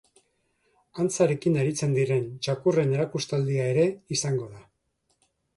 Antzarekin 1.03 1.59
aritzen 1.65 1.93
diren 1.99 2.25
txakurren 2.47 2.97
erakustaldia 2.97 3.71
ere 3.75 3.87
izango 4.17 4.53
da. 4.57 4.67